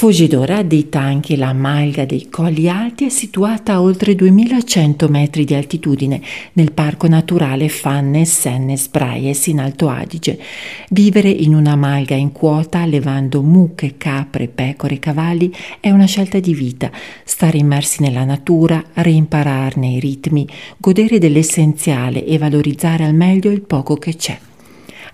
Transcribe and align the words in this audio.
Fugidora, 0.00 0.62
detta 0.62 0.98
anche 0.98 1.36
la 1.36 1.52
Malga 1.52 2.06
dei 2.06 2.30
Colli 2.30 2.70
Alti, 2.70 3.04
è 3.04 3.10
situata 3.10 3.74
a 3.74 3.82
oltre 3.82 4.14
2100 4.14 5.08
metri 5.08 5.44
di 5.44 5.52
altitudine 5.52 6.22
nel 6.54 6.72
parco 6.72 7.06
naturale 7.06 7.68
Fannes 7.68 8.40
Sennes 8.40 8.88
Braies 8.88 9.46
in 9.48 9.60
Alto 9.60 9.90
Adige. 9.90 10.40
Vivere 10.88 11.28
in 11.28 11.54
una 11.54 11.76
malga 11.76 12.14
in 12.14 12.32
quota 12.32 12.78
allevando 12.78 13.42
mucche, 13.42 13.98
capre, 13.98 14.48
pecore 14.48 14.94
e 14.94 14.98
cavalli 15.00 15.52
è 15.80 15.90
una 15.90 16.06
scelta 16.06 16.40
di 16.40 16.54
vita. 16.54 16.90
Stare 17.22 17.58
immersi 17.58 18.00
nella 18.00 18.24
natura, 18.24 18.82
reimpararne 18.94 19.86
i 19.86 20.00
ritmi, 20.00 20.48
godere 20.78 21.18
dell'essenziale 21.18 22.24
e 22.24 22.38
valorizzare 22.38 23.04
al 23.04 23.12
meglio 23.12 23.50
il 23.50 23.60
poco 23.60 23.96
che 23.96 24.16
c'è. 24.16 24.48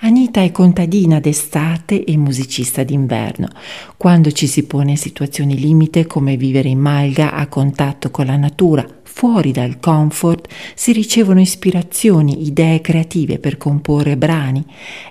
Anita 0.00 0.42
è 0.42 0.52
contadina 0.52 1.20
d'estate 1.20 2.04
e 2.04 2.16
musicista 2.18 2.82
d'inverno. 2.82 3.48
Quando 3.96 4.30
ci 4.30 4.46
si 4.46 4.64
pone 4.64 4.90
in 4.90 4.96
situazioni 4.98 5.58
limite 5.58 6.06
come 6.06 6.36
vivere 6.36 6.68
in 6.68 6.78
malga 6.78 7.32
a 7.32 7.46
contatto 7.46 8.10
con 8.10 8.26
la 8.26 8.36
natura, 8.36 8.86
fuori 9.02 9.52
dal 9.52 9.80
comfort, 9.80 10.52
si 10.74 10.92
ricevono 10.92 11.40
ispirazioni, 11.40 12.46
idee 12.46 12.82
creative 12.82 13.38
per 13.38 13.56
comporre 13.56 14.18
brani. 14.18 14.62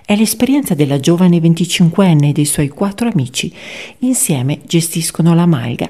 È 0.04 0.14
l'esperienza 0.14 0.74
della 0.74 1.00
giovane 1.00 1.38
25enne 1.38 2.28
e 2.28 2.32
dei 2.32 2.44
suoi 2.44 2.68
quattro 2.68 3.08
amici. 3.08 3.52
Insieme 3.98 4.60
gestiscono 4.64 5.34
la 5.34 5.46
malga 5.46 5.88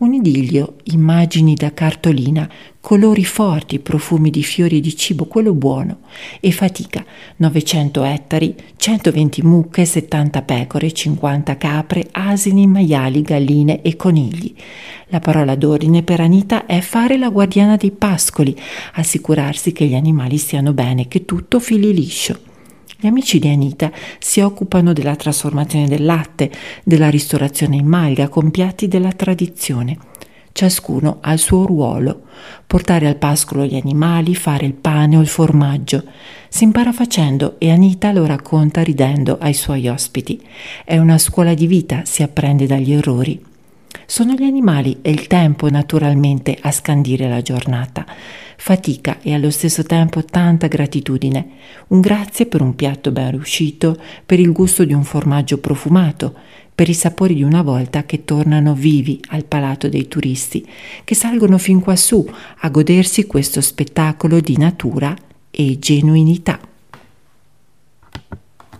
un 0.00 0.14
idillio, 0.14 0.76
immagini 0.84 1.54
da 1.54 1.74
cartolina, 1.74 2.48
colori 2.80 3.22
forti, 3.22 3.78
profumi 3.80 4.30
di 4.30 4.42
fiori 4.42 4.78
e 4.78 4.80
di 4.80 4.96
cibo, 4.96 5.26
quello 5.26 5.52
buono, 5.52 5.98
e 6.40 6.50
fatica, 6.52 7.04
900 7.36 8.04
ettari, 8.04 8.54
120 8.76 9.42
mucche, 9.42 9.84
70 9.84 10.40
pecore, 10.42 10.90
50 10.90 11.56
capre, 11.58 12.08
asini, 12.12 12.66
maiali, 12.66 13.20
galline 13.20 13.82
e 13.82 13.96
conigli. 13.96 14.54
La 15.08 15.20
parola 15.20 15.54
d'ordine 15.54 16.02
per 16.02 16.20
Anita 16.20 16.64
è 16.64 16.80
fare 16.80 17.18
la 17.18 17.28
guardiana 17.28 17.76
dei 17.76 17.90
pascoli, 17.90 18.56
assicurarsi 18.94 19.72
che 19.72 19.84
gli 19.84 19.94
animali 19.94 20.38
stiano 20.38 20.72
bene, 20.72 21.08
che 21.08 21.26
tutto 21.26 21.60
fili 21.60 21.92
liscio. 21.92 22.49
Gli 22.98 23.06
amici 23.06 23.38
di 23.38 23.48
Anita 23.48 23.90
si 24.18 24.40
occupano 24.40 24.92
della 24.92 25.16
trasformazione 25.16 25.86
del 25.86 26.04
latte, 26.04 26.50
della 26.84 27.08
ristorazione 27.08 27.76
in 27.76 27.86
malga 27.86 28.28
con 28.28 28.50
piatti 28.50 28.88
della 28.88 29.12
tradizione. 29.12 29.96
Ciascuno 30.52 31.18
ha 31.20 31.32
il 31.32 31.38
suo 31.38 31.64
ruolo, 31.64 32.22
portare 32.66 33.06
al 33.06 33.16
pascolo 33.16 33.64
gli 33.64 33.76
animali, 33.76 34.34
fare 34.34 34.66
il 34.66 34.74
pane 34.74 35.16
o 35.16 35.20
il 35.20 35.28
formaggio. 35.28 36.02
Si 36.48 36.64
impara 36.64 36.92
facendo 36.92 37.54
e 37.58 37.70
Anita 37.70 38.12
lo 38.12 38.26
racconta 38.26 38.82
ridendo 38.82 39.38
ai 39.40 39.54
suoi 39.54 39.88
ospiti. 39.88 40.42
È 40.84 40.98
una 40.98 41.18
scuola 41.18 41.54
di 41.54 41.66
vita, 41.66 42.02
si 42.04 42.22
apprende 42.22 42.66
dagli 42.66 42.92
errori. 42.92 43.40
Sono 44.04 44.34
gli 44.34 44.42
animali 44.42 44.98
e 45.02 45.10
il 45.10 45.26
tempo 45.28 45.70
naturalmente 45.70 46.58
a 46.60 46.72
scandire 46.72 47.28
la 47.28 47.42
giornata. 47.42 48.04
Fatica 48.62 49.20
e 49.22 49.32
allo 49.32 49.50
stesso 49.50 49.82
tempo 49.84 50.22
tanta 50.22 50.66
gratitudine. 50.66 51.48
Un 51.88 52.00
grazie 52.00 52.44
per 52.44 52.60
un 52.60 52.76
piatto 52.76 53.10
ben 53.10 53.30
riuscito, 53.30 53.96
per 54.26 54.38
il 54.38 54.52
gusto 54.52 54.84
di 54.84 54.92
un 54.92 55.02
formaggio 55.02 55.56
profumato, 55.56 56.34
per 56.74 56.86
i 56.90 56.94
sapori 56.94 57.36
di 57.36 57.42
una 57.42 57.62
volta 57.62 58.04
che 58.04 58.26
tornano 58.26 58.74
vivi 58.74 59.18
al 59.28 59.46
palato 59.46 59.88
dei 59.88 60.08
turisti, 60.08 60.68
che 61.04 61.14
salgono 61.14 61.56
fin 61.56 61.80
quassù 61.80 62.22
a 62.58 62.68
godersi 62.68 63.24
questo 63.24 63.62
spettacolo 63.62 64.40
di 64.40 64.58
natura 64.58 65.16
e 65.50 65.78
genuinità. 65.78 66.69